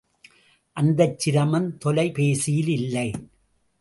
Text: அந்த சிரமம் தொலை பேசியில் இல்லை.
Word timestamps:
அந்த 0.77 1.13
சிரமம் 1.17 1.77
தொலை 1.77 2.11
பேசியில் 2.11 2.67
இல்லை. 2.67 3.11